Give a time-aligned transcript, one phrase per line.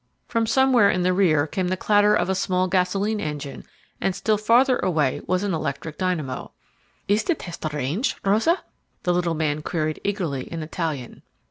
[0.27, 3.65] From somewhere in the rear came the clatter of a small gasoline engine,
[4.01, 6.51] and still farther away was an electric dynamo.
[7.07, 8.63] "Is the test arranged, Rosa?"
[9.03, 11.21] the little man queried eagerly in Italian.